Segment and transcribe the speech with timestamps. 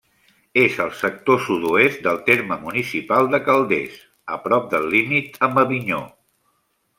[0.59, 4.01] És al sector sud-oest del terme municipal de Calders,
[4.37, 6.03] a prop del límit amb Avinyó.